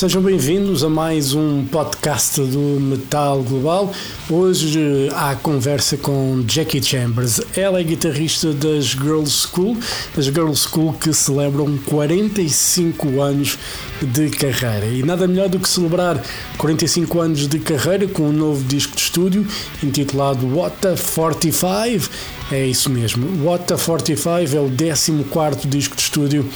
[0.00, 3.92] Sejam bem-vindos a mais um podcast do Metal Global.
[4.30, 7.38] Hoje há conversa com Jackie Chambers.
[7.54, 9.76] Ela é guitarrista das Girls School,
[10.16, 13.58] das Girls School que celebram 45 anos
[14.00, 14.86] de carreira.
[14.86, 16.18] E nada melhor do que celebrar
[16.56, 19.46] 45 anos de carreira com um novo disco de estúdio
[19.82, 22.08] intitulado What the 45.
[22.50, 26.48] É isso mesmo, What the 45 é o 14 disco de estúdio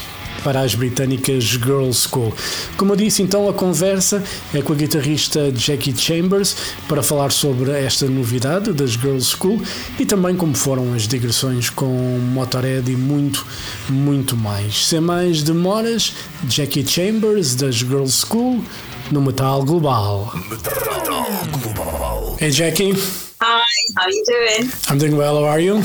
[0.44, 2.32] para as britânicas Girls School.
[2.76, 4.22] Como eu disse, então a conversa
[4.54, 6.56] é com a guitarrista Jackie Chambers
[6.86, 9.60] para falar sobre esta novidade das Girls School
[9.98, 11.86] e também como foram as digressões com
[12.32, 13.44] Motorhead e muito,
[13.88, 14.86] muito mais.
[14.86, 16.12] Sem mais demoras,
[16.48, 18.62] Jackie Chambers das Girls School
[19.10, 20.32] no Metal Global.
[20.48, 21.24] Metal
[21.62, 22.36] Global.
[22.38, 22.94] Hey Jackie,
[23.40, 23.62] Hi,
[23.96, 24.70] how you doing?
[24.88, 25.36] I'm doing well.
[25.36, 25.82] How are you?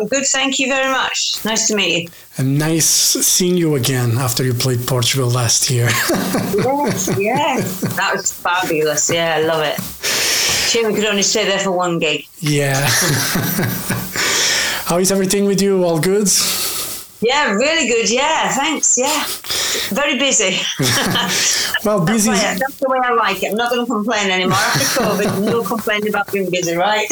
[0.00, 1.44] I'm good, thank you very much.
[1.44, 2.08] Nice to meet you.
[2.38, 5.88] And nice seeing you again after you played Portugal last year.
[6.54, 7.80] Yes, yes.
[7.96, 9.10] That was fabulous.
[9.10, 9.80] Yeah, I love it.
[10.70, 12.26] Shame we could only stay there for one gig.
[12.40, 12.86] yeah.
[14.86, 15.82] How is everything with you?
[15.82, 16.28] All good?
[17.20, 18.10] Yeah, really good.
[18.10, 18.96] Yeah, thanks.
[18.98, 19.24] Yeah.
[19.94, 20.58] Very busy.
[21.84, 22.30] Well, busy.
[22.30, 23.50] That's, that's the way I like it.
[23.50, 24.56] I'm not going to complain anymore.
[24.56, 27.06] After COVID, no complaining about being busy, right?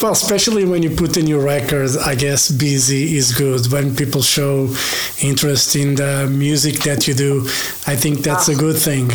[0.00, 3.66] Well, especially when you put a new record, I guess busy is good.
[3.72, 4.72] When people show
[5.20, 7.40] interest in the music that you do,
[7.86, 9.08] I think that's a good thing.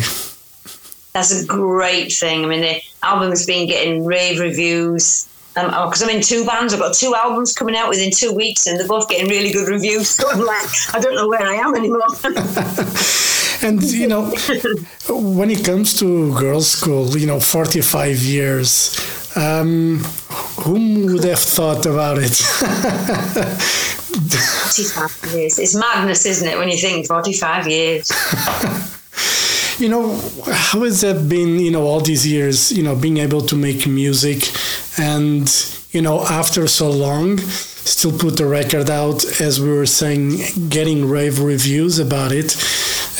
[1.14, 2.44] That's a great thing.
[2.44, 5.26] I mean, the album's been getting rave reviews.
[5.56, 8.66] Um, because I'm in two bands, I've got two albums coming out within two weeks,
[8.66, 10.10] and they're both getting really good reviews.
[10.10, 12.08] So I'm like, I don't know where I am anymore.
[13.62, 14.24] And, you know,
[15.08, 18.94] when it comes to Girlschool, you know, 45 years,
[19.36, 19.98] um,
[20.62, 22.34] whom would have thought about it?
[24.14, 25.58] 45 years.
[25.58, 28.10] It's madness, isn't it, when you think 45 years?
[29.78, 30.14] you know,
[30.50, 33.86] how has that been, you know, all these years, you know, being able to make
[33.86, 34.48] music
[34.98, 35.48] and,
[35.90, 41.08] you know, after so long, still put the record out, as we were saying, getting
[41.08, 42.56] rave reviews about it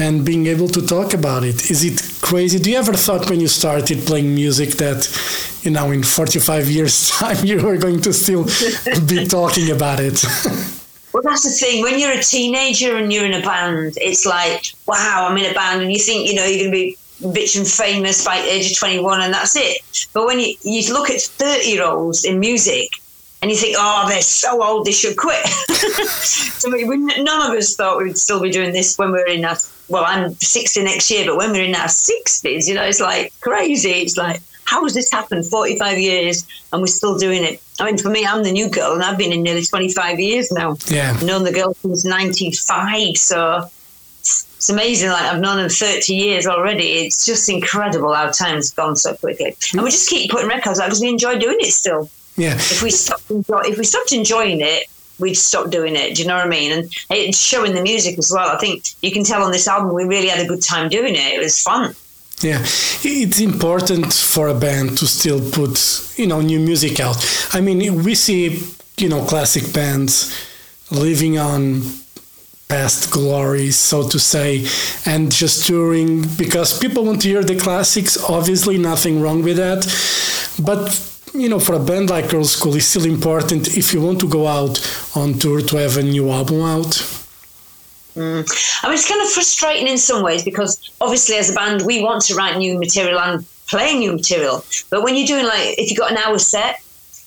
[0.00, 1.70] and being able to talk about it.
[1.70, 2.58] Is it crazy?
[2.58, 5.06] Do you ever thought when you started playing music that,
[5.64, 8.44] you know, in 45 years' time, you are going to still
[9.06, 10.22] be talking about it?
[11.12, 11.82] Well, that's the thing.
[11.82, 15.54] When you're a teenager and you're in a band, it's like, wow, I'm in a
[15.54, 18.48] band, and you think, you know, you're going to be rich and famous by the
[18.48, 19.78] age of 21, and that's it.
[20.12, 22.88] But when you, you look at 30 year olds in music,
[23.40, 25.46] and you think, oh, they're so old, they should quit.
[25.46, 29.26] so we, we, none of us thought we'd still be doing this when we were
[29.26, 29.56] in our,
[29.88, 33.38] well, I'm 60 next year, but when we're in our 60s, you know, it's like
[33.40, 33.90] crazy.
[33.90, 37.62] It's like, how has this happened 45 years and we're still doing it?
[37.80, 40.50] I mean, for me, I'm the new girl and I've been in nearly 25 years
[40.52, 40.76] now.
[40.86, 41.12] Yeah.
[41.14, 43.16] I've known the girl since 95.
[43.16, 43.68] So
[44.20, 45.10] it's amazing.
[45.10, 46.84] Like I've known them 30 years already.
[47.04, 49.56] It's just incredible how time's gone so quickly.
[49.72, 52.08] And we just keep putting records out because we enjoy doing it still.
[52.36, 52.54] yeah.
[52.54, 54.84] If we stopped, enjoy, if we stopped enjoying it,
[55.18, 56.16] we'd stop doing it.
[56.16, 56.72] Do you know what I mean?
[56.72, 58.48] And it's showing the music as well.
[58.48, 61.14] I think you can tell on this album we really had a good time doing
[61.14, 61.34] it.
[61.34, 61.94] It was fun.
[62.40, 65.78] Yeah, it's important for a band to still put,
[66.16, 67.16] you know, new music out.
[67.52, 68.60] I mean, we see,
[68.98, 70.34] you know, classic bands
[70.90, 71.82] living on
[72.68, 74.66] past glories, so to say,
[75.06, 78.22] and just touring because people want to hear the classics.
[78.28, 79.86] Obviously, nothing wrong with that.
[80.62, 81.00] But,
[81.34, 84.46] you know, for a band like Girlschool, it's still important if you want to go
[84.46, 84.80] out
[85.14, 87.23] on tour to have a new album out.
[88.16, 92.02] I mean, it's kind of frustrating in some ways because obviously, as a band, we
[92.02, 94.64] want to write new material and play new material.
[94.90, 96.80] But when you're doing like, if you've got an hour set,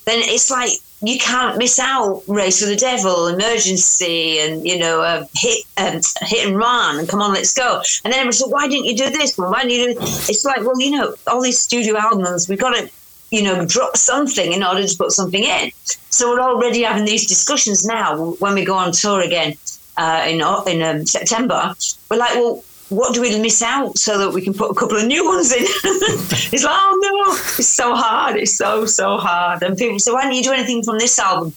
[0.05, 5.01] then it's like you can't miss out Race with the Devil, Emergency, and you know,
[5.01, 7.81] uh, hit um, hit and run, and come on, let's go.
[8.03, 9.51] And then everyone's like, why didn't you do this one?
[9.51, 9.93] Why didn't you?
[9.93, 10.29] Do this?
[10.29, 12.89] It's like, well, you know, all these studio albums, we've got to.
[13.29, 15.69] You know, drop something in order to put something in.
[16.09, 19.57] So we're already having these discussions now when we go on tour again
[19.97, 20.41] uh, in
[20.71, 21.75] in um, September,
[22.09, 24.97] we're like, well, what do we miss out so that we can put a couple
[24.97, 25.63] of new ones in?
[25.63, 28.37] it's like, oh no, it's so hard.
[28.37, 29.63] It's so so hard.
[29.63, 31.53] And people say, why don't you do anything from this album?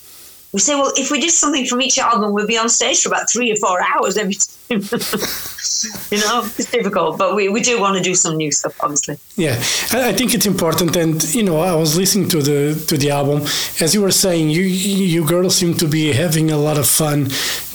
[0.52, 3.08] We say, well, if we did something from each album, we'd be on stage for
[3.08, 4.50] about three or four hours every time.
[6.10, 9.18] you know, it's difficult, but we, we do want to do some new stuff, obviously.
[9.36, 9.54] Yeah,
[9.92, 13.42] I think it's important, and you know, I was listening to the to the album
[13.80, 14.50] as you were saying.
[14.50, 17.28] You you girls seem to be having a lot of fun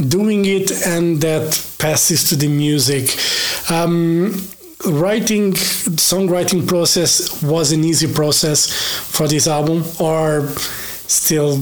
[0.10, 1.48] doing it, and that
[1.80, 3.10] passes to the music.
[3.70, 4.34] Um,
[4.86, 8.72] writing songwriting process was an easy process
[9.16, 10.42] for this album or
[11.08, 11.54] still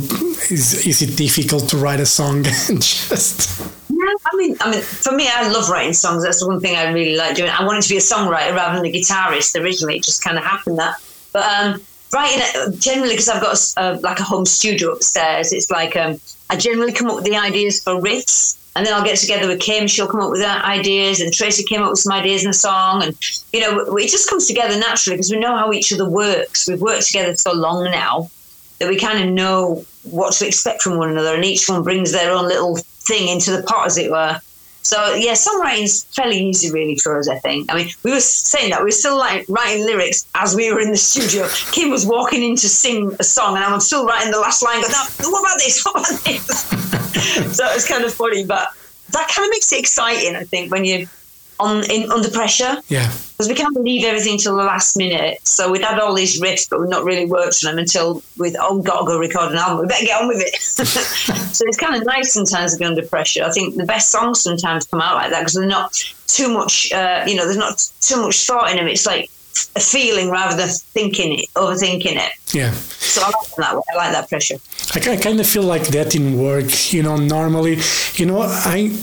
[0.51, 2.37] is, is it difficult to write a song
[2.69, 3.59] and just
[3.89, 6.23] yeah i mean i mean for me i love writing songs.
[6.23, 7.49] That's the one thing i really like doing.
[7.49, 9.97] I wanted to be a songwriter rather than a guitarist originally.
[9.97, 10.95] It just kind of happened that.
[11.31, 11.81] But um
[12.13, 16.19] writing generally because i've got a, a, like a home studio upstairs it's like um
[16.51, 19.59] i generally come up with the ideas for riffs and then I'll get together with
[19.59, 19.85] Kim.
[19.85, 23.03] She'll come up with ideas, and Tracy came up with some ideas in a song,
[23.03, 23.15] and
[23.53, 26.67] you know, it just comes together naturally because we know how each other works.
[26.67, 28.31] We've worked together so long now
[28.83, 32.11] that we kind of know what to expect from one another, and each one brings
[32.11, 34.39] their own little thing into the pot, as it were.
[34.81, 37.71] So yeah, songwriting's fairly easy really for us, I think.
[37.71, 40.81] I mean, we were saying that we were still like writing lyrics as we were
[40.81, 41.47] in the studio.
[41.71, 44.81] Kim was walking in to sing a song, and I'm still writing the last line.
[44.81, 45.83] No, what about this?
[45.85, 47.55] What about this?
[47.57, 48.69] so it's kind of funny, but
[49.11, 50.35] that kind of makes it exciting.
[50.35, 51.07] I think when you
[51.59, 52.77] on in under pressure.
[52.87, 53.11] Yeah.
[53.31, 55.39] Because we can't leave everything till the last minute.
[55.43, 58.55] So we'd had all these riffs, but we've not really worked on them until we've,
[58.59, 59.79] oh gotta go record an album.
[59.79, 60.55] We better get on with it.
[60.61, 63.43] so it's kind of nice sometimes to be under pressure.
[63.43, 65.93] I think the best songs sometimes come out like that because they're not
[66.27, 66.91] too much.
[66.91, 68.87] Uh, you know, there's not too much thought in them.
[68.87, 69.29] It's like
[69.75, 72.33] a feeling rather than thinking it, overthinking it.
[72.53, 72.71] Yeah.
[72.71, 73.83] So I like that.
[73.93, 74.57] I like that pressure.
[74.93, 76.93] I, I kind of feel like that in work.
[76.93, 77.79] You know, normally,
[78.15, 78.95] you know, I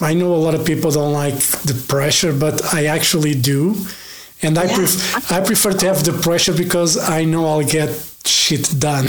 [0.00, 3.76] I know a lot of people don't like the pressure, but I actually do.
[4.42, 4.74] And I, yeah.
[4.74, 7.90] pref- I prefer to have the pressure because I know I'll get
[8.24, 9.06] shit done.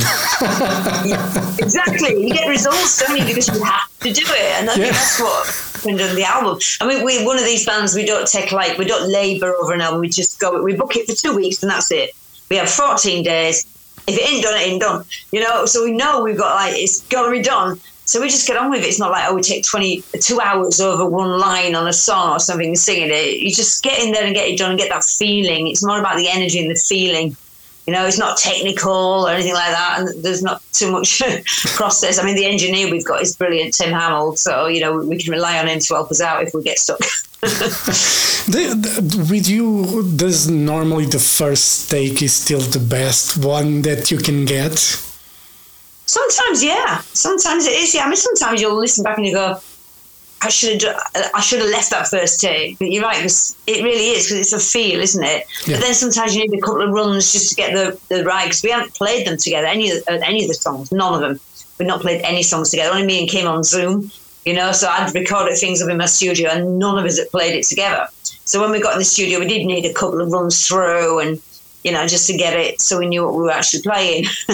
[1.06, 2.28] yeah, exactly.
[2.28, 3.26] You get results, don't you?
[3.26, 4.60] Because you have to do it.
[4.60, 4.84] And I yeah.
[4.84, 6.60] think that's what happened on the album.
[6.82, 9.74] I mean, we're one of these bands, we don't take like, we don't labour over
[9.74, 10.02] an album.
[10.02, 12.12] We just go, we book it for two weeks and that's it.
[12.50, 13.66] We have 14 days.
[14.06, 15.06] If it ain't done, it ain't done.
[15.32, 17.80] You know, so we know we've got like, it's got to be done.
[18.06, 18.88] So we just get on with it.
[18.88, 22.36] It's not like, oh, we take 20, two hours over one line on a song
[22.36, 23.40] or something and singing it.
[23.40, 25.68] You just get in there and get it done and get that feeling.
[25.68, 27.36] It's more about the energy and the feeling.
[27.88, 28.92] You know, it's not technical
[29.26, 30.00] or anything like that.
[30.00, 31.22] And there's not too much
[31.76, 32.20] process.
[32.20, 34.36] I mean, the engineer we've got is brilliant, Tim Hamill.
[34.36, 36.80] So, you know, we can rely on him to help us out if we get
[36.80, 37.00] stuck.
[37.42, 44.12] the, the, with you, does normally the first take is still the best one that
[44.12, 45.13] you can get?
[46.14, 47.02] Sometimes, yeah.
[47.14, 47.96] Sometimes it is.
[47.96, 48.04] Yeah.
[48.04, 49.60] I mean, sometimes you'll listen back and you go,
[50.42, 51.02] "I should have,
[51.34, 54.40] I should have left that first take." But you're right, because it really is because
[54.44, 55.48] it's a feel, isn't it?
[55.66, 55.78] Yeah.
[55.78, 58.46] But then sometimes you need a couple of runs just to get the the right.
[58.46, 61.22] Because we haven't played them together any of the, any of the songs, none of
[61.22, 61.40] them.
[61.80, 62.94] We've not played any songs together.
[62.94, 64.12] Only me and Kim on Zoom.
[64.46, 67.32] You know, so I'd recorded things up in my studio, and none of us had
[67.32, 68.08] played it together.
[68.46, 71.20] So when we got in the studio, we did need a couple of runs through
[71.20, 71.42] and
[71.84, 74.26] you know, just to get it so we knew what we were actually playing.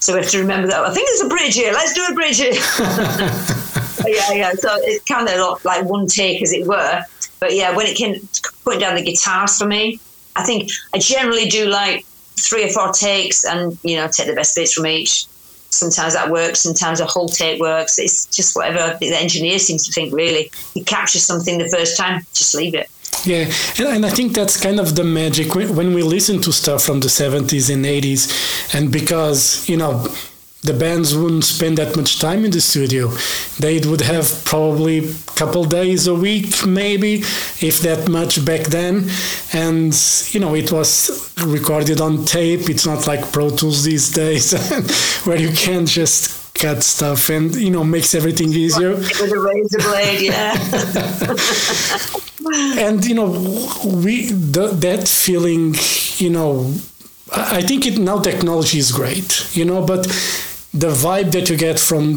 [0.00, 0.84] so we have to remember that.
[0.84, 1.72] I think there's a bridge here.
[1.72, 2.52] Let's do a bridge here.
[4.06, 4.52] yeah, yeah.
[4.52, 7.02] So it's kind of like one take, as it were.
[7.40, 8.28] But yeah, when it came
[8.64, 10.00] putting down the guitars for me,
[10.36, 12.04] I think I generally do like
[12.36, 15.26] three or four takes and, you know, take the best bits from each.
[15.70, 17.98] Sometimes that works, sometimes a whole take works.
[17.98, 20.50] It's just whatever the engineer seems to think, really.
[20.74, 22.88] You capture something the first time, just leave it.
[23.24, 26.84] Yeah, and, and I think that's kind of the magic when we listen to stuff
[26.84, 30.06] from the 70s and 80s, and because, you know,
[30.64, 33.08] the bands wouldn't spend that much time in the studio.
[33.58, 37.16] They would have probably a couple days a week, maybe,
[37.60, 39.10] if that much back then.
[39.52, 39.94] And,
[40.30, 42.70] you know, it was recorded on tape.
[42.70, 44.54] It's not like Pro Tools these days
[45.24, 48.92] where you can just cut stuff and, you know, makes everything easier.
[48.96, 50.54] With a razor blade, yeah.
[52.52, 53.26] and you know
[54.04, 55.74] we the, that feeling
[56.16, 56.72] you know
[57.32, 60.04] i think it now technology is great you know but
[60.74, 62.16] the vibe that you get from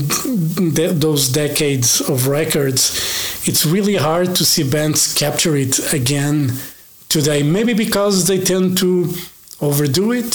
[0.73, 6.51] de- those decades of records it's really hard to see bands capture it again
[7.09, 9.13] today maybe because they tend to
[9.61, 10.33] overdo it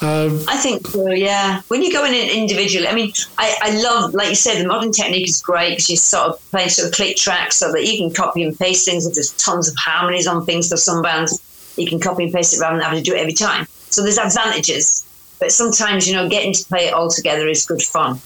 [0.00, 1.62] uh, I think so, yeah.
[1.68, 4.92] When you go in individually, I mean, I, I love, like you said, the modern
[4.92, 7.96] technique is great because you're sort of play sort of click tracks so that you
[7.96, 9.06] can copy and paste things.
[9.06, 11.40] If there's tons of harmonies on things for some bands,
[11.76, 13.66] you can copy and paste it rather than having to do it every time.
[13.90, 15.06] So there's advantages.
[15.38, 18.20] But sometimes, you know, getting to play it all together is good fun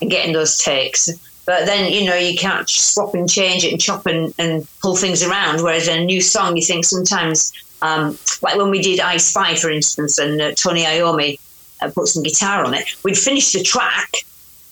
[0.00, 1.08] and getting those takes.
[1.44, 4.96] But then, you know, you can't swap and change it and chop and, and pull
[4.96, 5.62] things around.
[5.62, 7.52] Whereas in a new song, you think sometimes
[7.82, 11.38] um, like when we did I Spy, for instance, and uh, Tony Iommi
[11.80, 12.84] uh, put some guitar on it.
[13.02, 14.12] We'd finished the track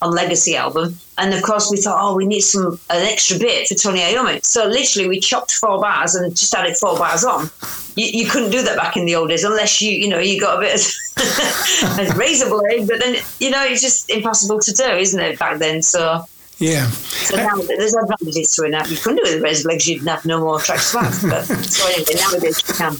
[0.01, 3.67] on Legacy album, and of course we thought, oh, we need some an extra bit
[3.67, 4.43] for Tony Iommi.
[4.43, 7.49] So literally, we chopped four bars and just added four bars on.
[7.95, 10.39] You, you couldn't do that back in the old days unless you, you know, you
[10.39, 12.87] got a bit of a razor blade.
[12.87, 15.81] But then, you know, it's just impossible to do, isn't it, back then?
[15.81, 16.25] So
[16.61, 16.87] Yeah.
[16.89, 18.85] So now there's advantages to it now.
[18.85, 21.23] You couldn't do it with razor legs, you'd have no more tracks left.
[21.23, 22.95] But so anyway, nowadays you can.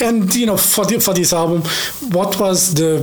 [0.08, 1.62] and you know, for the, for this album,
[2.10, 3.02] what was the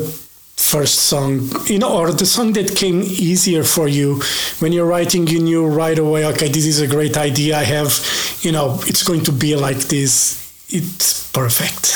[0.56, 4.20] first song, you know, or the song that came easier for you
[4.60, 5.28] when you're writing?
[5.28, 7.56] You knew right away, okay, this is a great idea.
[7.56, 8.04] I have,
[8.42, 10.44] you know, it's going to be like this.
[10.70, 11.94] It's perfect.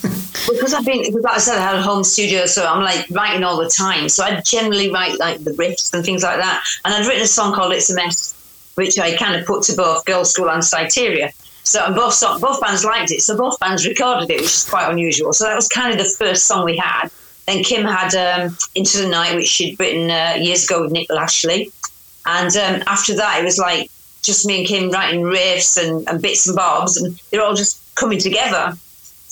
[0.48, 3.06] because I've been, because like I said, I had a home studio, so I'm like
[3.10, 4.08] writing all the time.
[4.08, 6.64] So I generally write like the riffs and things like that.
[6.84, 8.34] And I'd written a song called "It's a Mess,"
[8.74, 11.32] which I kind of put to both Girlschool and Syteria.
[11.64, 14.90] So and both both bands liked it, so both bands recorded it, which is quite
[14.90, 15.32] unusual.
[15.32, 17.08] So that was kind of the first song we had.
[17.46, 21.10] Then Kim had um, "Into the Night," which she'd written uh, years ago with Nick
[21.10, 21.72] Lashley,
[22.26, 23.90] and um, after that it was like
[24.22, 27.80] just me and Kim writing riffs and, and bits and bobs, and they're all just
[27.94, 28.76] coming together.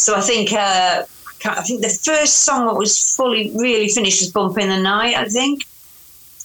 [0.02, 1.04] So I think uh,
[1.44, 5.14] I think the first song that was fully really finished was "Bump in the Night,"
[5.16, 5.62] I think.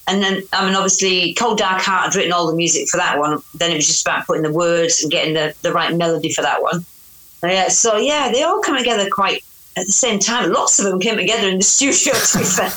[0.06, 3.18] And then, I mean, obviously, Cold Dark Heart had written all the music for that
[3.18, 3.42] one.
[3.54, 6.40] Then it was just about putting the words and getting the, the right melody for
[6.40, 6.86] that one.
[7.42, 9.44] Yeah, so yeah, they all come together quite
[9.76, 10.50] at the same time.
[10.50, 12.70] Lots of them came together in the studio, to be fair.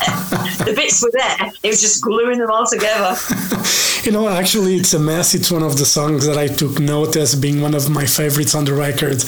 [0.66, 1.52] the bits were there.
[1.62, 3.16] It was just gluing them all together.
[4.02, 5.34] you know, actually, it's a mess.
[5.34, 8.54] It's one of the songs that I took note as being one of my favorites
[8.54, 9.24] on the record.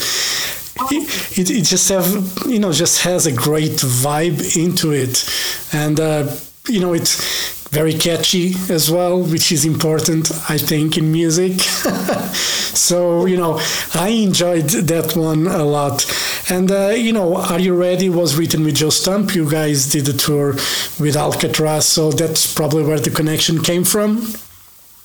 [1.37, 2.07] It, it, just have
[2.47, 5.29] you know just has a great vibe into it
[5.73, 6.33] and uh,
[6.69, 11.59] you know it's very catchy as well, which is important, I think, in music.
[11.59, 13.59] so, you know,
[13.93, 16.05] I enjoyed that one a lot.
[16.49, 19.35] And, uh, you know, Are You Ready was written with Joe Stump.
[19.35, 20.53] You guys did a tour
[21.03, 24.21] with Alcatrazz, so that's probably where the connection came from.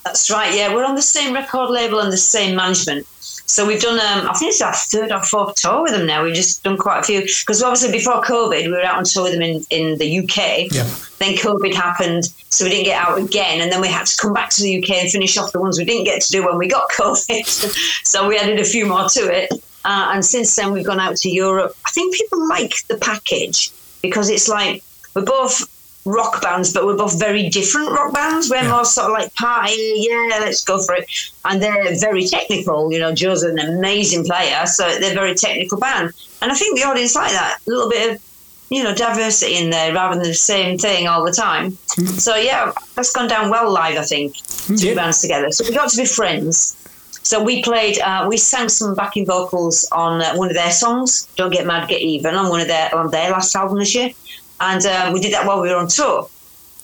[0.05, 0.73] That's right, yeah.
[0.73, 3.07] We're on the same record label and the same management.
[3.51, 6.23] So we've done, um, I think it's our third or fourth tour with them now.
[6.23, 7.21] We've just done quite a few.
[7.23, 10.73] Because obviously before COVID, we were out on tour with them in, in the UK.
[10.73, 10.89] Yeah.
[11.19, 13.61] Then COVID happened, so we didn't get out again.
[13.61, 15.81] And then we had to come back to the UK and finish off the ones
[15.81, 18.07] we didn't get to do when we got COVID.
[18.07, 19.53] so we added a few more to it.
[19.85, 21.75] Uh, and since then, we've gone out to Europe.
[21.85, 24.85] I think people like the package because it's like
[25.17, 25.69] we're both
[26.05, 28.49] rock bands, but we're both very different rock bands.
[28.51, 28.71] We're yeah.
[28.71, 31.07] more sort of like party, yeah, let's go for it.
[31.45, 32.93] And they're very technical.
[32.93, 36.13] You know, Joe's an amazing player, so they're a very technical band.
[36.43, 37.59] And I think the audience like that.
[37.67, 38.23] A little bit of,
[38.71, 41.73] you know, diversity in there rather than the same thing all the time.
[41.73, 42.07] Mm-hmm.
[42.19, 44.37] So yeah, that's gone down well live, I think.
[44.37, 44.95] Two yeah.
[44.95, 45.51] bands together.
[45.51, 46.77] So we got to be friends.
[47.23, 51.29] So we played, uh, we sang some backing vocals on uh, one of their songs,
[51.37, 54.11] "Don't Get Mad, Get Even," on one of their on their last album this year
[54.61, 56.29] and um, we did that while we were on tour.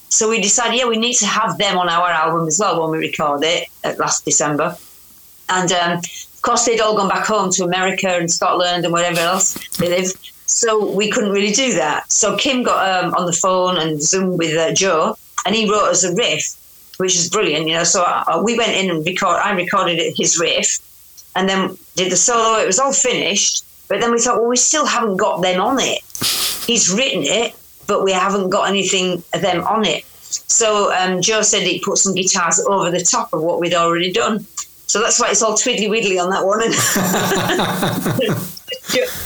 [0.09, 2.91] So we decided, yeah, we need to have them on our album as well when
[2.91, 3.67] we record it
[3.99, 4.75] last December.
[5.49, 9.19] And um, of course, they'd all gone back home to America and Scotland and wherever
[9.19, 10.13] else they live.
[10.45, 12.11] So we couldn't really do that.
[12.11, 15.89] So Kim got um, on the phone and Zoom with uh, Joe, and he wrote
[15.89, 16.55] us a riff,
[16.97, 17.83] which is brilliant, you know.
[17.83, 19.37] So uh, we went in and record.
[19.43, 20.79] I recorded his riff,
[21.35, 22.59] and then did the solo.
[22.59, 25.79] It was all finished, but then we thought, well, we still haven't got them on
[25.79, 26.01] it.
[26.65, 27.53] He's written it,
[27.87, 30.05] but we haven't got anything of them on it.
[30.05, 34.11] So um, Joe said he put some guitars over the top of what we'd already
[34.11, 34.45] done.
[34.87, 36.59] So that's why it's all twiddly widdly on that one.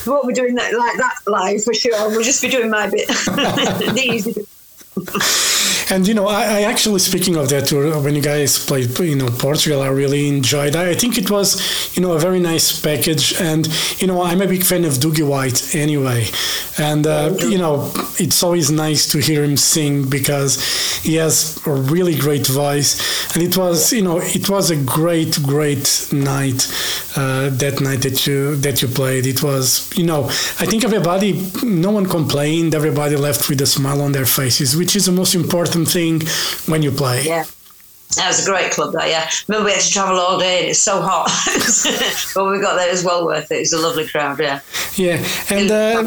[0.06, 2.10] what we're doing that like that live for sure.
[2.10, 3.08] We'll just be doing my bit.
[3.08, 4.48] the easy bit.
[5.92, 9.18] And you know, I, I, actually speaking of that tour when you guys played, you
[9.18, 10.74] know, Portugal, I really enjoyed.
[10.74, 13.34] I think it was, you know, a very nice package.
[13.42, 13.68] And
[14.00, 16.28] you know, I'm a big fan of Doogie White anyway,
[16.78, 21.72] and uh, you know, it's always nice to hear him sing because he has a
[21.74, 23.36] really great voice.
[23.36, 26.72] And it was, you know, it was a great, great night.
[27.14, 30.24] Uh, that night that you that you played, it was, you know,
[30.62, 32.74] I think everybody, no one complained.
[32.74, 36.22] Everybody left with a smile on their faces, which is the most important thing
[36.68, 37.24] when you play.
[37.24, 37.46] Yeah.
[38.18, 39.30] That was a great club, that, yeah.
[39.48, 41.30] Remember, we had to travel all day and it's so hot.
[42.36, 43.56] but we got there, it was well worth it.
[43.56, 44.60] It was a lovely crowd, yeah.
[44.96, 45.26] Yeah.
[45.50, 46.04] And, uh,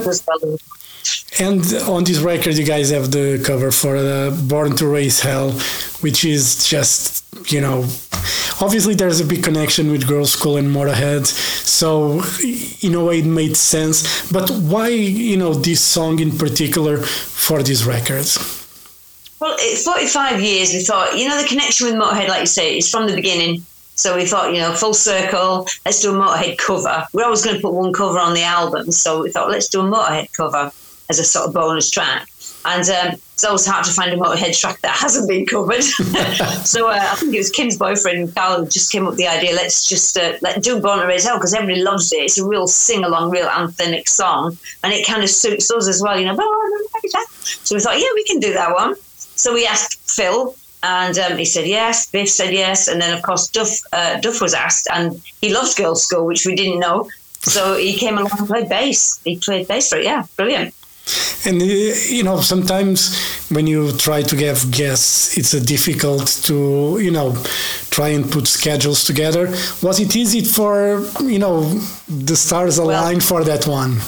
[1.38, 5.52] and on this record, you guys have the cover for uh, Born to Raise Hell,
[6.00, 7.80] which is just, you know,
[8.60, 11.26] obviously there's a big connection with Girlschool and Motorhead.
[11.26, 12.22] So,
[12.86, 14.30] in a way, it made sense.
[14.30, 18.63] But why, you know, this song in particular for these records?
[19.40, 20.72] Well, it's 45 years.
[20.72, 23.64] We thought, you know, the connection with Motorhead, like you say, is from the beginning.
[23.96, 27.06] So we thought, you know, full circle, let's do a Motorhead cover.
[27.12, 28.90] We're always going to put one cover on the album.
[28.90, 30.72] So we thought, let's do a Motorhead cover
[31.08, 32.28] as a sort of bonus track.
[32.64, 35.82] And um, it's always hard to find a Motorhead track that hasn't been covered.
[36.64, 39.54] so uh, I think it was Kim's boyfriend, Carl, just came up with the idea,
[39.54, 42.22] let's just uh, let do Born to Raise Hell because everybody loves it.
[42.22, 44.56] It's a real sing along, real anthemic song.
[44.82, 46.36] And it kind of suits us as well, you know.
[47.42, 48.94] So we thought, yeah, we can do that one.
[49.44, 52.10] So we asked Phil, And um, he said yes.
[52.10, 55.74] Biff said yes, and then of course Duff uh, Duff was asked, and he loves
[55.74, 57.10] Girlschool, which we didn't know.
[57.54, 59.20] So he came along and played bass.
[59.22, 60.04] He played bass for it.
[60.04, 60.74] Yeah, brilliant.
[61.44, 61.66] And uh,
[62.18, 62.98] you know, sometimes
[63.50, 67.36] when you try to have guests, it's difficult to you know
[67.90, 69.44] try and put schedules together.
[69.82, 71.68] Was it easy for you know
[72.08, 74.00] the stars aligned well, for that one?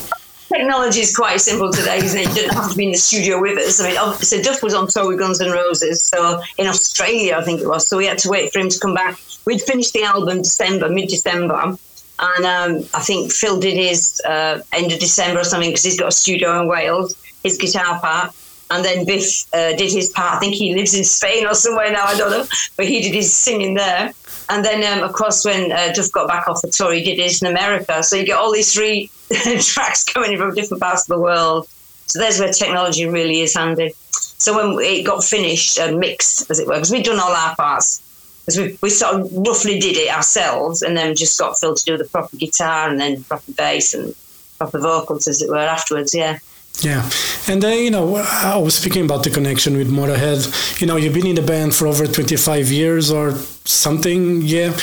[0.48, 2.28] Technology is quite simple today, isn't it?
[2.28, 3.80] You didn't have to be in the studio with us.
[3.80, 7.42] I mean, so Duff was on tour with Guns N' Roses, so in Australia, I
[7.42, 7.88] think it was.
[7.88, 9.18] So we had to wait for him to come back.
[9.44, 11.76] We'd finished the album December, mid-December,
[12.18, 15.98] and um, I think Phil did his uh, end of December or something because he's
[15.98, 18.32] got a studio in Wales, his guitar part.
[18.68, 20.34] And then Biff uh, did his part.
[20.34, 22.46] I think he lives in Spain or somewhere now, I don't know.
[22.76, 24.12] But he did his singing there.
[24.48, 27.18] And then, um, of course, when uh, Duff got back off the tour, he did
[27.18, 28.02] his in America.
[28.02, 29.10] So you get all these three
[29.60, 31.68] tracks coming from different parts of the world.
[32.06, 33.92] So there's where technology really is handy.
[34.10, 37.56] So when it got finished, uh, mixed, as it were, because we'd done all our
[37.56, 38.02] parts,
[38.44, 41.84] because we, we sort of roughly did it ourselves and then just got Phil to
[41.84, 44.14] do the proper guitar and then proper bass and
[44.58, 46.38] proper vocals, as it were, afterwards, yeah.
[46.80, 47.08] Yeah,
[47.48, 50.80] and uh, you know, I was speaking about the connection with Motorhead.
[50.80, 53.32] You know, you've been in the band for over twenty-five years or
[53.64, 54.76] something, yeah.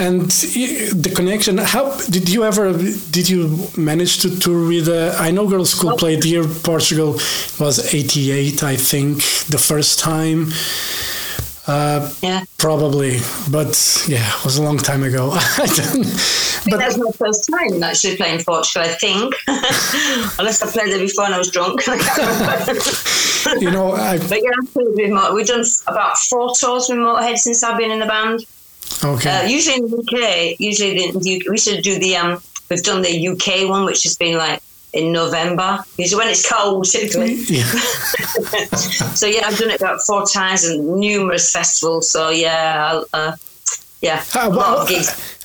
[0.00, 1.58] And the connection.
[1.58, 2.72] How did you ever?
[2.72, 4.88] Did you manage to tour with?
[4.88, 6.44] Uh, I know Girls School played here.
[6.44, 7.12] Portugal
[7.60, 9.18] was eighty-eight, I think,
[9.48, 10.50] the first time.
[11.68, 12.44] Uh, yeah.
[12.56, 13.18] Probably,
[13.50, 15.36] but yeah, it was a long time ago.
[16.70, 18.82] But that's my first time actually playing Portugal.
[18.82, 19.34] I think,
[20.38, 21.86] unless I played there before and I was drunk.
[23.60, 27.90] you know, I, but yeah, we've done about four tours with Motorhead since I've been
[27.90, 28.44] in the band.
[29.04, 29.30] Okay.
[29.30, 32.42] Uh, usually in the UK, usually the, the, we should do the um.
[32.70, 34.60] We've done the UK one, which has been like
[34.92, 35.84] in November.
[35.96, 37.34] Usually when it's cold, typically.
[37.34, 37.64] Yeah.
[39.14, 42.10] so yeah, I've done it about four times and numerous festivals.
[42.10, 43.36] So yeah, uh,
[44.00, 44.46] yeah, I,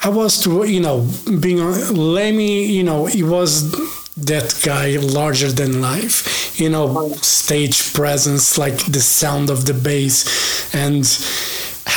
[0.04, 2.66] I, was to you know being on Lemmy.
[2.66, 3.72] You know, he was
[4.16, 6.60] that guy larger than life.
[6.60, 11.04] You know, stage presence, like the sound of the bass, and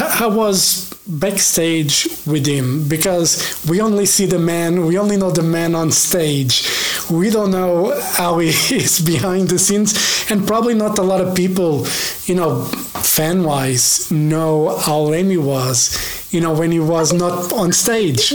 [0.00, 5.42] I was backstage with him because we only see the man, we only know the
[5.42, 6.68] man on stage.
[7.10, 9.94] We don't know how he is behind the scenes,
[10.30, 11.86] and probably not a lot of people,
[12.24, 17.72] you know, fan wise, know how Lemmy was, you know, when he was not on
[17.72, 18.28] stage.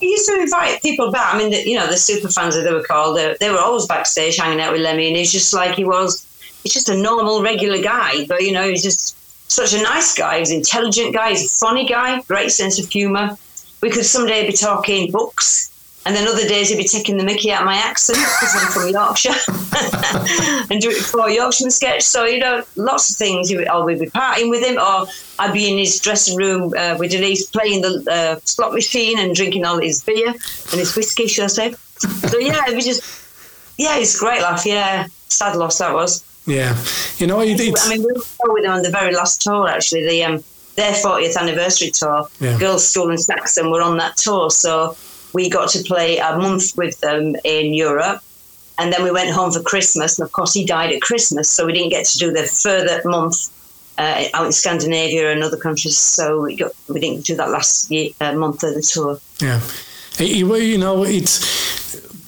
[0.00, 1.34] He used to invite people back.
[1.34, 3.58] I mean, the, you know, the super fans, as they were called, they, they were
[3.58, 6.26] always backstage hanging out with Lemmy, and he's just like he was.
[6.62, 9.14] He's just a normal, regular guy, but you know, he's just
[9.48, 10.38] such a nice guy.
[10.38, 11.30] He's an intelligent guy.
[11.30, 12.20] He's a funny guy.
[12.22, 13.36] Great sense of humour.
[13.80, 15.70] We could someday be talking books,
[16.06, 18.72] and then other days he'd be taking the Mickey out of my accent because I'm
[18.72, 19.30] from Yorkshire,
[20.70, 22.02] and do it for a Yorkshire sketch.
[22.02, 23.52] So you know, lots of things.
[23.52, 25.06] Or we'd be partying with him, or
[25.38, 29.34] I'd be in his dressing room uh, with Denise playing the uh, slot machine and
[29.34, 31.74] drinking all his beer and his whiskey, should I say?
[32.28, 33.24] So yeah, it was just
[33.76, 34.64] yeah, it's great laugh.
[34.64, 36.24] Yeah, sad loss that was.
[36.46, 36.76] Yeah,
[37.18, 40.06] you know, it, I mean, we were with them on the very last tour, actually,
[40.06, 40.44] the um,
[40.76, 42.28] their 40th anniversary tour.
[42.40, 42.58] Yeah.
[42.58, 44.96] Girlschool and Saxon were on that tour, so
[45.32, 48.22] we got to play a month with them in Europe,
[48.78, 50.18] and then we went home for Christmas.
[50.18, 53.00] And of course, he died at Christmas, so we didn't get to do the further
[53.04, 53.50] month
[53.98, 55.96] uh, out in Scandinavia and other countries.
[55.96, 59.18] So we got we didn't do that last year, uh, month of the tour.
[59.40, 59.60] Yeah,
[60.18, 61.63] you know, it's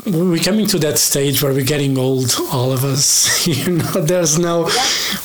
[0.06, 3.46] we're coming to that stage where we're getting old, all of us.
[3.48, 4.70] you know, there's no,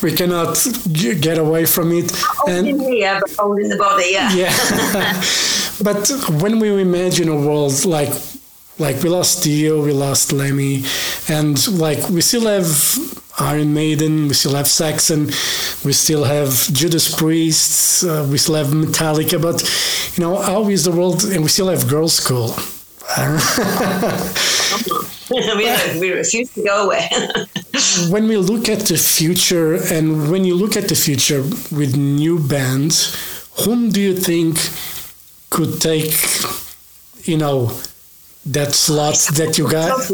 [0.02, 0.58] we cannot
[0.92, 2.12] get away from it.
[2.40, 4.34] Old and, in here, but old in the body, yeah.
[4.34, 4.54] Yeah.
[5.84, 6.10] but
[6.42, 8.10] when we imagine a world like,
[8.80, 10.84] like we lost Dio, we lost Lemmy,
[11.30, 12.68] and like we still have
[13.40, 15.28] Iron Maiden, we still have Saxon,
[15.86, 19.62] we still have Judas Priests, uh, we still have Metallica, but
[20.18, 21.24] you know, how is the world?
[21.26, 22.58] And we still have Girlschool
[25.32, 27.08] we, we refuse to go away.
[28.10, 31.42] when we look at the future, and when you look at the future
[31.76, 33.16] with new bands,
[33.66, 34.58] whom do you think
[35.50, 36.14] could take,
[37.28, 37.72] you know,
[38.46, 40.10] that slot that you got?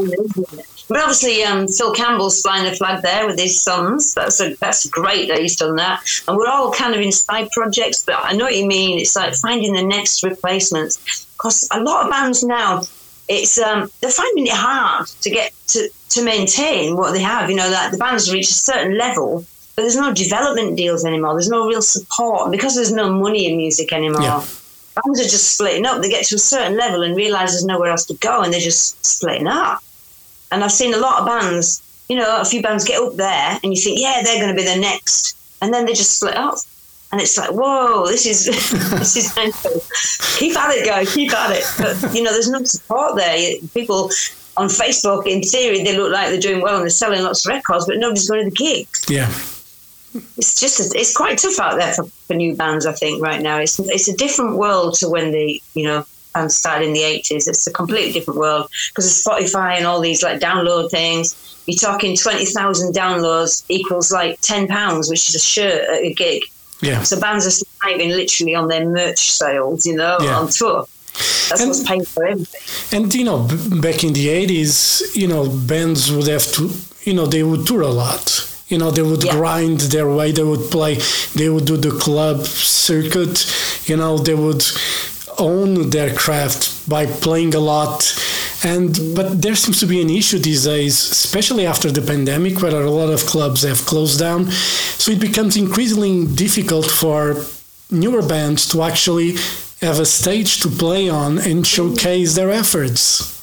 [0.89, 4.13] But obviously, um, Phil Campbell's flying the flag there with his sons.
[4.13, 6.01] That's a, that's great that he's done that.
[6.27, 8.99] And we're all kind of in side projects, but I know what you mean.
[8.99, 12.83] It's like finding the next replacements because a lot of bands now,
[13.27, 17.49] it's um, they're finding it hard to get to, to maintain what they have.
[17.49, 21.33] You know, that the bands reach a certain level, but there's no development deals anymore.
[21.33, 24.21] There's no real support because there's no money in music anymore.
[24.21, 24.45] Yeah.
[25.03, 26.01] Bands are just splitting up.
[26.01, 28.59] They get to a certain level and realize there's nowhere else to go, and they're
[28.59, 29.83] just splitting up.
[30.51, 31.83] And I've seen a lot of bands.
[32.09, 34.55] You know, a few bands get up there, and you think, yeah, they're going to
[34.55, 36.57] be the next, and then they just split up
[37.11, 38.45] and it's like, whoa, this is
[38.91, 39.81] this is mental.
[40.37, 41.13] Keep at it, guys.
[41.13, 41.63] Keep at it.
[41.77, 43.55] But you know, there's no support there.
[43.73, 44.11] People
[44.57, 47.51] on Facebook, in theory, they look like they're doing well and they're selling lots of
[47.51, 49.05] records, but nobody's going to the gigs.
[49.07, 49.29] Yeah.
[50.35, 52.85] It's just it's quite tough out there for, for new bands.
[52.85, 56.55] I think right now it's it's a different world to when the you know bands
[56.55, 57.47] started in the eighties.
[57.47, 61.35] It's a completely different world because of Spotify and all these like download things.
[61.67, 66.13] You're talking twenty thousand downloads equals like ten pounds, which is a shirt at a
[66.13, 66.41] gig.
[66.81, 67.01] Yeah.
[67.03, 70.39] So bands are surviving literally on their merch sales, you know, Yeah.
[70.39, 70.85] on tour.
[71.49, 72.61] That's And- what's paying for everything.
[72.91, 76.69] And you know, b- back in the eighties, you know, bands would have to,
[77.05, 78.43] you know, they would tour a lot.
[78.67, 79.31] You know, they would Yeah.
[79.37, 80.31] grind their way.
[80.33, 80.99] They would play.
[81.35, 83.45] They would do the club circuit.
[83.85, 84.63] You know, they would
[85.39, 88.13] own their craft by playing a lot.
[88.63, 92.81] And but there seems to be an issue these days, especially after the pandemic, where
[92.81, 94.51] a lot of clubs have closed down.
[94.97, 97.35] So it becomes increasingly difficult for
[97.91, 99.35] newer bands to actually
[99.81, 103.33] have a stage to play on and showcase their efforts.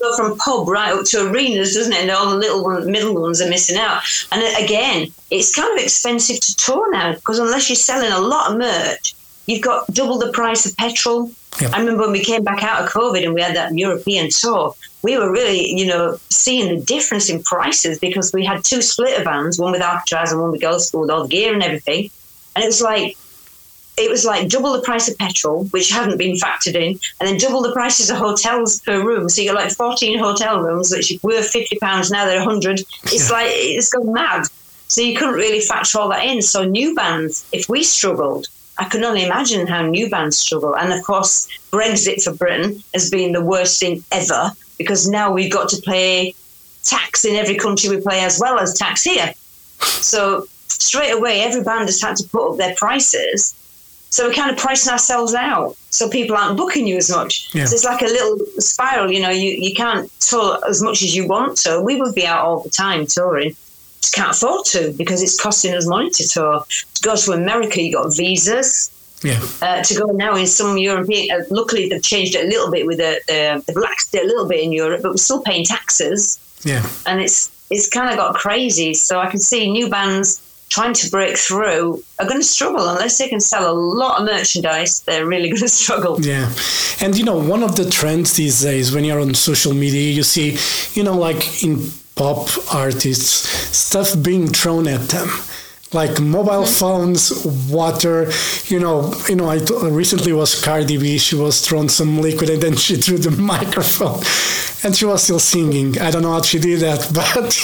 [0.00, 2.02] Go from pub right up to arenas, doesn't it?
[2.02, 4.02] And all the little one, middle ones are missing out.
[4.30, 8.50] And again, it's kind of expensive to tour now because unless you're selling a lot
[8.50, 9.14] of merch,
[9.46, 11.32] you've got double the price of petrol.
[11.60, 11.74] Yep.
[11.74, 14.74] I remember when we came back out of COVID and we had that European tour,
[15.02, 19.24] we were really, you know, seeing the difference in prices because we had two splitter
[19.24, 22.10] vans, one with Alcatrazz and one with Girlschool with all the gear and everything.
[22.54, 23.16] And it was like,
[23.96, 27.38] it was like double the price of petrol, which hadn't been factored in, and then
[27.38, 29.28] double the prices of hotels per room.
[29.28, 32.80] So you got like 14 hotel rooms, which were 50 pounds, now they're 100.
[33.04, 33.34] It's Yeah.
[33.34, 34.46] like, it's gone mad.
[34.86, 36.40] So you couldn't really factor all that in.
[36.42, 38.46] So new bands, if we struggled,
[38.78, 40.76] I can only imagine how new bands struggle.
[40.76, 45.52] And of course, Brexit for Britain has been the worst thing ever because now we've
[45.52, 46.34] got to pay
[46.84, 49.34] tax in every country we play as well as tax here.
[49.80, 53.54] So straight away, every band has had to put up their prices.
[54.10, 55.76] So we're kind of pricing ourselves out.
[55.90, 57.54] So people aren't booking you as much.
[57.54, 57.66] Yeah.
[57.66, 59.10] So it's like a little spiral.
[59.10, 61.82] You know, you, you can't tour as much as you want to.
[61.82, 63.54] We would be out all the time touring.
[64.14, 66.64] Can't afford to because it's costing us money to tour.
[66.94, 68.90] To go to America, you got visas.
[69.22, 69.40] Yeah.
[69.60, 72.86] Uh, to go now in some European, uh, luckily they've changed it a little bit
[72.86, 76.38] with the, the they've relaxed a little bit in Europe, but we're still paying taxes
[76.64, 76.88] Yeah.
[77.06, 78.94] and it's it's kind of got crazy.
[78.94, 83.18] So I can see new bands trying to break through are going to struggle unless
[83.18, 85.00] they can sell a lot of merchandise.
[85.00, 86.20] They're really going to struggle.
[86.20, 86.48] Yeah.
[87.00, 90.22] And you know, one of the trends these days when you're on social media, you
[90.22, 90.56] see,
[90.98, 95.28] you know, like in pop artists, stuff being thrown at them.
[95.94, 96.80] Like mobile mm-hmm.
[96.80, 98.30] phones, water,
[98.66, 99.48] you know, you know.
[99.48, 101.16] I t- recently was Cardi B.
[101.16, 104.20] She was thrown some liquid and then she threw the microphone,
[104.84, 105.98] and she was still singing.
[105.98, 107.56] I don't know how she did that, but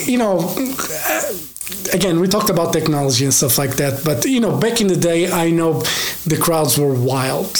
[0.08, 0.38] you know,
[1.92, 4.96] again, we talked about technology and stuff like that, but you know, back in the
[4.96, 5.80] day, I know
[6.26, 7.54] the crowds were wild.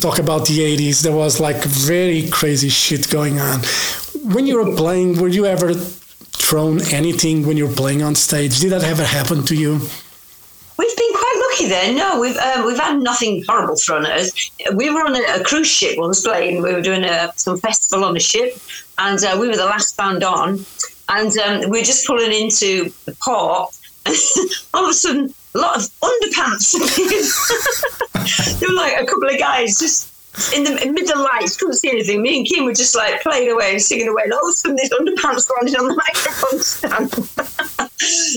[0.00, 3.60] Talk about the 80s, there was like very crazy shit going on.
[4.22, 8.60] When you were playing, were you ever thrown anything when you were playing on stage?
[8.60, 9.80] Did that ever happen to you?
[10.78, 11.94] We've been quite lucky there.
[11.94, 14.50] No, we've um, we've had nothing horrible thrown at us.
[14.74, 16.62] We were on a, a cruise ship once playing.
[16.62, 18.56] We were doing a, some festival on a ship,
[18.96, 20.64] and uh, we were the last band on.
[21.08, 23.74] And um, we are just pulling into the port,
[24.06, 24.16] and
[24.74, 26.72] all of a sudden, a lot of underpants.
[28.60, 30.12] there were like a couple of guys just
[30.54, 32.20] in the middle lights, couldn't see anything.
[32.22, 34.52] Me and Kim were just like playing away and singing away, and all of a
[34.52, 37.12] sudden, these underpants landed on the microphone stand.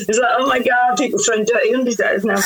[0.08, 2.40] it's like, oh my god, people throwing dirty undies at us now.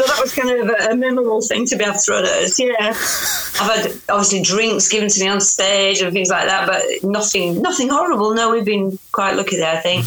[0.00, 2.20] So that was kind of a, a memorable thing to be able to throw.
[2.20, 6.82] Yeah, I've had obviously drinks given to me on stage and things like that, but
[7.08, 8.32] nothing, nothing horrible.
[8.32, 10.06] No, we've been quite lucky there, I think.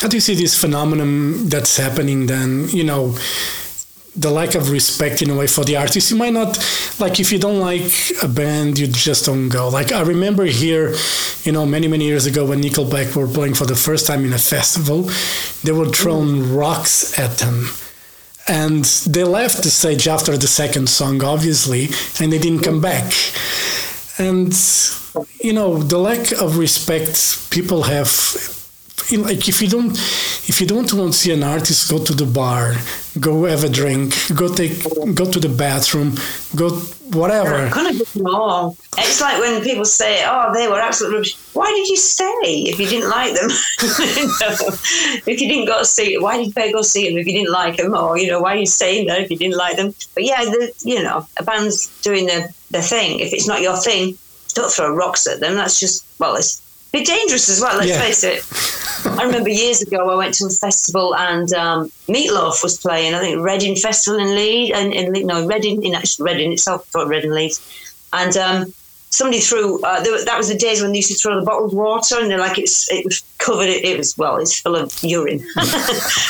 [0.00, 2.68] How do you see this phenomenon that's happening then?
[2.70, 3.14] You know,
[4.16, 6.10] the lack of respect in a way for the artist.
[6.10, 6.58] You might not
[6.98, 9.68] like if you don't like a band, you just don't go.
[9.68, 10.94] Like I remember here,
[11.44, 14.32] you know, many many years ago when Nickelback were playing for the first time in
[14.32, 15.10] a festival,
[15.62, 17.68] they were thrown rocks at them.
[18.48, 21.88] And they left the stage after the second song, obviously,
[22.20, 23.12] and they didn't come back.
[24.18, 24.52] And
[25.40, 28.08] you know, the lack of respect people have
[29.12, 29.92] like if you don't
[30.50, 32.74] if you don't want to see an artist go to the bar
[33.18, 34.82] go have a drink go take
[35.14, 36.16] go to the bathroom
[36.54, 36.68] go
[37.12, 38.76] whatever Couldn't agree.
[38.98, 42.78] It's like when people say, "Oh, they were absolute rubbish." Why did you stay if
[42.78, 43.50] you didn't like them?
[45.26, 47.76] If you didn't go see, why did you go see them if you didn't like
[47.76, 47.94] them?
[47.94, 49.94] Or you know, why are you staying there if you didn't like them?
[50.14, 53.20] But yeah, the, you know, a band's doing their their thing.
[53.20, 54.16] If it's not your thing,
[54.54, 55.54] don't throw rocks at them.
[55.54, 57.76] That's just well, it's bit dangerous as well.
[57.76, 58.00] Let's Yeah.
[58.00, 58.44] face it.
[59.18, 63.14] I remember years ago I went to a festival and um, Meatloaf was playing.
[63.14, 67.06] I think Reading Festival in Leeds, and in, no Reading in actually Reading itself, not
[67.08, 67.60] Reading Leeds,
[68.12, 68.74] and um,
[69.10, 69.80] somebody threw.
[69.82, 72.30] Uh, there, that was the days when they used to throw the bottled water, and
[72.30, 73.68] they're like it's it was covered.
[73.68, 75.38] It, it was well, it's full of urine,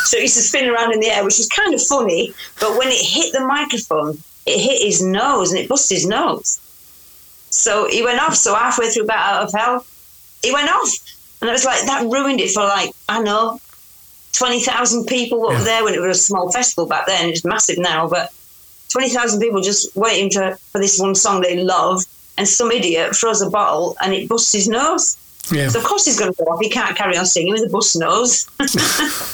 [0.05, 2.33] so it used to spin around in the air, which was kind of funny.
[2.61, 6.61] But when it hit the microphone, it hit his nose and it busted his nose.
[7.51, 8.37] So he went off.
[8.37, 9.87] So halfway through Bat Out of Hell,
[10.43, 10.91] he went off.
[11.41, 13.61] And it was like, that ruined it for like, I know,
[14.35, 15.63] 20,000 people were Yeah.
[15.65, 17.31] there when it was a small festival back then.
[17.31, 18.31] It's massive now, but
[18.91, 22.05] 20,000 people just waiting to, for this one song they love.
[22.39, 25.17] And some idiot throws a bottle and it busts his nose.
[25.51, 25.69] Yeah.
[25.69, 26.61] So, of course, he's going to go off.
[26.61, 28.47] He can't carry on singing with a bust nose.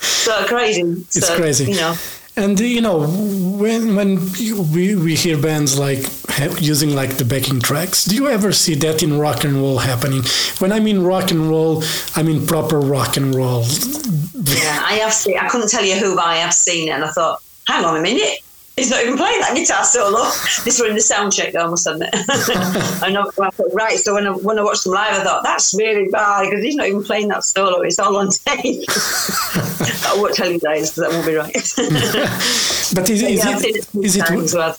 [0.00, 0.82] so crazy.
[0.82, 1.66] It's so, crazy.
[1.72, 1.94] You know.
[2.36, 4.32] And you know when when
[4.72, 6.04] we we hear bands like
[6.60, 10.22] using like the backing tracks, do you ever see that in rock and roll happening?
[10.58, 11.82] When I mean rock and roll,
[12.14, 13.62] I mean proper rock and roll.
[13.62, 15.38] Yeah, I have seen.
[15.38, 17.96] I couldn't tell you who, but I have seen it, and I thought, hang on
[17.96, 18.40] a minute,
[18.76, 20.24] he's not even playing that guitar solo.
[20.64, 22.10] this were in the sound check, though, I must admit.
[22.12, 23.30] I know.
[23.72, 23.98] Right.
[23.98, 26.76] So when I when I watched them live, I thought that's really bad because he's
[26.76, 27.80] not even playing that solo.
[27.82, 28.84] It's all on tape.
[30.06, 31.54] I won't tell you guys because that won't be right.
[32.94, 34.76] But is, is yeah, it it a few is it well.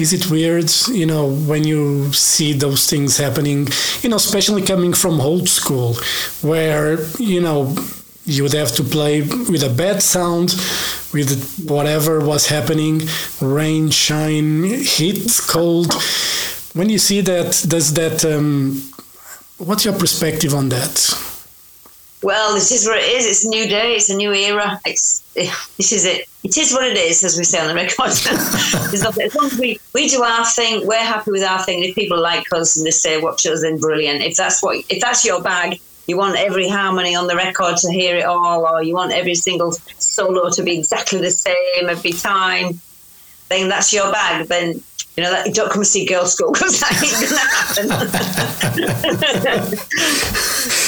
[0.00, 0.70] Is it weird?
[0.88, 3.68] You know when you see those things happening.
[4.02, 5.94] You know, especially coming from old school,
[6.40, 7.74] where you know
[8.24, 10.50] you would have to play with a bad sound,
[11.12, 13.02] with whatever was happening,
[13.40, 15.92] rain, shine, heat, cold.
[16.72, 18.24] When you see that, does that?
[18.24, 18.82] Um,
[19.58, 21.29] what's your perspective on that?
[22.22, 23.26] Well, this is what it is.
[23.26, 23.94] It's a new day.
[23.94, 24.78] It's a new era.
[24.84, 26.26] It's eh, this is it.
[26.42, 28.06] It is what it is, as we say on the record.
[28.06, 31.84] As long as we, we do our thing, we're happy with our thing.
[31.84, 34.22] If people like us and they say watch us, then brilliant.
[34.22, 37.92] If that's what if that's your bag, you want every harmony on the record to
[37.92, 42.12] hear it all, or you want every single solo to be exactly the same every
[42.12, 42.80] time,
[43.48, 44.46] then that's your bag.
[44.46, 44.82] Then
[45.20, 47.12] you know that don't come and see Girlschool because that ain't
[47.76, 49.78] gonna happen.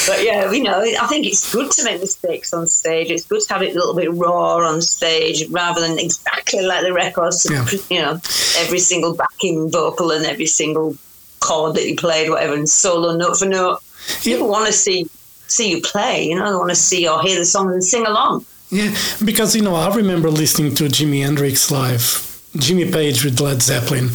[0.06, 3.10] But yeah, you know, I think it's good to make mistakes on stage.
[3.10, 6.82] It's good to have it a little bit raw on stage rather than exactly like
[6.82, 7.46] the records.
[7.48, 7.66] Yeah.
[7.88, 8.12] You know,
[8.58, 10.96] every single backing vocal and every single
[11.40, 13.80] chord that you played, whatever, and solo note for note.
[14.22, 15.08] People want to see
[15.46, 16.26] see you play.
[16.26, 18.44] You know, they want to see or hear the song and sing along.
[18.70, 23.62] Yeah, because you know, I remember listening to Jimi Hendrix live, Jimmy Page with Led
[23.62, 24.10] Zeppelin,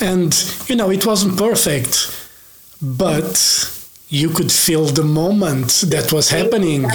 [0.00, 0.34] and
[0.68, 2.16] you know, it wasn't perfect,
[2.80, 3.36] but
[4.08, 6.86] you could feel the moment that was happening.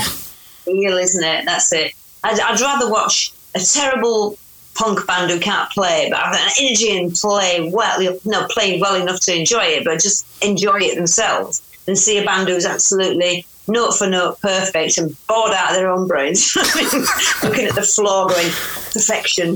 [0.67, 1.45] Real, isn't it?
[1.45, 1.93] That's it.
[2.23, 4.38] I'd, I'd rather watch a terrible
[4.75, 8.95] punk band who can't play, but have an energy and play well, know, playing well
[8.95, 13.45] enough to enjoy it, but just enjoy it themselves, and see a band who's absolutely
[13.67, 16.56] note for note perfect and bored out of their own brains,
[17.43, 18.49] looking at the floor going
[18.93, 19.56] perfection.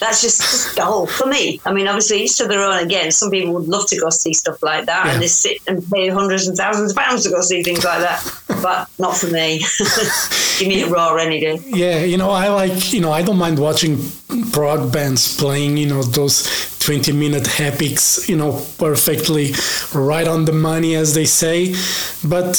[0.00, 1.60] That's just, just dull for me.
[1.66, 2.78] I mean, obviously, each to their own.
[2.82, 5.12] Again, some people would love to go see stuff like that, Yeah.
[5.12, 8.00] and they sit and pay hundreds and thousands of pounds to go see things like
[8.00, 8.24] that.
[8.62, 9.58] but not for me.
[10.58, 11.58] Give me it raw any day.
[11.66, 13.98] Yeah, you know, I like, you know, I don't mind watching
[14.52, 19.52] prog bands playing, you know, those 20 minute epics, you know, perfectly
[19.94, 21.74] right on the money, as they say.
[22.24, 22.56] But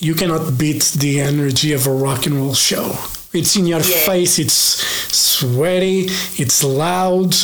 [0.00, 2.96] you cannot beat the energy of a rock and roll show.
[3.32, 4.06] It's in your Yeah.
[4.06, 4.82] face, it's
[5.12, 7.34] sweaty, it's loud,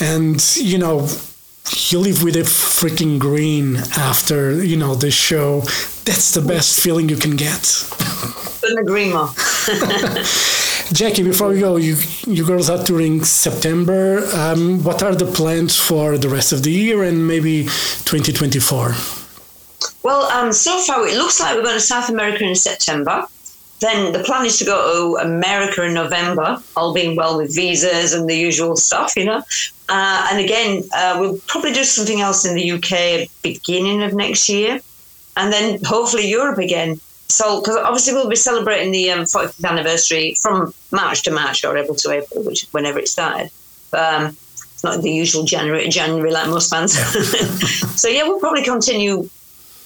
[0.00, 1.08] and, you know,
[1.90, 5.62] you leave with a freaking grin after, you know, the show.
[6.04, 7.62] That's the best feeling you can get.
[8.60, 9.30] Couldn't agree more.
[10.92, 14.26] Jackie, before we go, you you girls are touring September.
[14.32, 17.64] Um, what are the plans for the rest of the year and maybe
[18.04, 18.94] 2024?
[20.08, 23.26] Well, um, so far it looks like we're going to South America in September.
[23.80, 24.76] Then the plan is to go
[25.18, 29.42] to America in November, all being well with visas and the usual stuff, you know.
[29.90, 34.48] Uh, and again, uh, we'll probably do something else in the UK beginning of next
[34.48, 34.80] year,
[35.36, 36.98] and then hopefully Europe again.
[37.28, 41.76] So, because obviously we'll be celebrating the um, 40th anniversary from March to March or
[41.76, 43.50] April to April, which whenever it started.
[43.92, 44.28] Um,
[44.72, 46.94] it's not the usual January January like most bands.
[48.00, 49.28] so yeah, we'll probably continue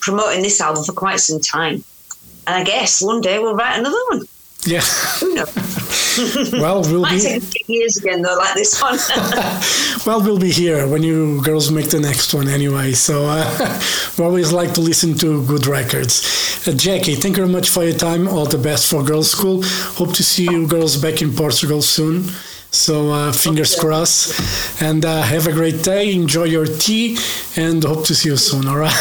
[0.02, 1.82] promoting this album for quite some time.
[2.46, 4.22] And I guess one day we'll write another one.
[4.64, 4.80] Yeah.
[5.20, 5.78] Who knows?
[6.52, 8.98] Well, we'll Might be take years again though, like this one.
[10.06, 12.92] well, we'll be here when you girls make the next one anyway.
[12.92, 13.80] So uh,
[14.18, 16.68] we always like to listen to good records.
[16.68, 18.28] Uh, Jackie, thank you very much for your time.
[18.28, 19.64] All the best for Girlschool.
[19.96, 22.26] Hope to see you girls back in Portugal soon.
[22.72, 26.14] So uh, fingers crossed, and uh, have a great day.
[26.14, 27.18] Enjoy your tea,
[27.54, 28.66] and hope to see you soon.
[28.66, 28.90] All right.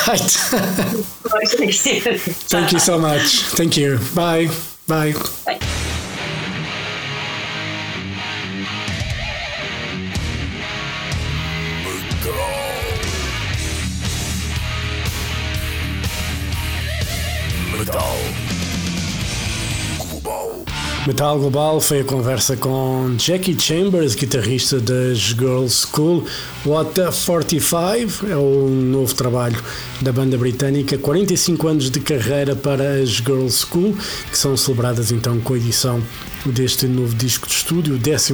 [2.51, 3.43] Thank you so much.
[3.55, 3.97] Thank you.
[4.13, 4.49] Bye.
[4.87, 5.13] Bye.
[5.45, 5.87] Bye.
[21.07, 26.25] Metal Global foi a conversa com Jackie Chambers, guitarrista das Girls School.
[26.63, 29.59] What the 45 é o novo trabalho
[29.99, 30.99] da banda britânica.
[30.99, 33.97] 45 anos de carreira para as Girls School,
[34.29, 36.03] que são celebradas então com a edição
[36.49, 38.33] deste novo disco de estúdio, o 14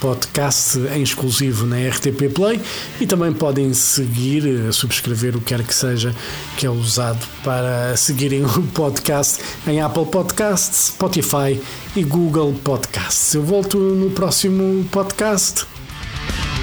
[0.00, 2.60] podcast em exclusivo na RTP Play
[3.00, 6.14] e também podem seguir, subscrever o que quer que seja
[6.56, 11.60] que é usado para seguirem o podcast em Apple Podcasts, Spotify
[11.94, 13.34] e Google Podcasts.
[13.34, 15.66] Eu volto no próximo podcast.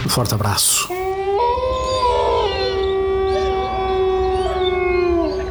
[0.06, 1.01] Um forte abraço.